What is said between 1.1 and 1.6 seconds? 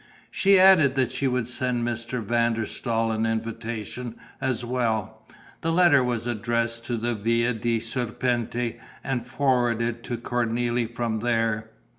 she would